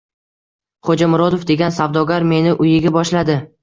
Xo‘ja 0.87 1.11
Murodov 1.15 1.47
degan 1.53 1.79
savdogar 1.79 2.29
meni 2.35 2.59
uyiga 2.67 2.99
boshladi. 3.01 3.43